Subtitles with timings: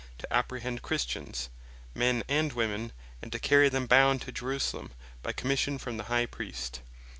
[0.17, 1.49] 2.) to apprehend Christians,
[1.93, 6.25] men and women, and to carry them bound to Jerusalem, by Commission from the High
[6.25, 6.79] Priest.